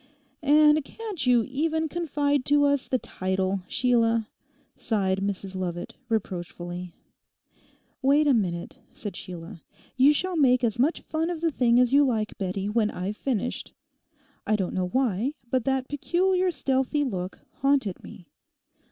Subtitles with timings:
[0.41, 4.29] 'And can't you even confide to us the title, Sheila?'
[4.75, 6.95] sighed Mrs Lovat reproachfully.
[8.01, 9.61] 'Wait a minute,' said Sheila;
[9.95, 13.15] 'you shall make as much fun of the thing as you like, Bettie, when I've
[13.15, 13.73] finished.
[14.47, 18.25] I don't know why, but that peculiar, stealthy look haunted me.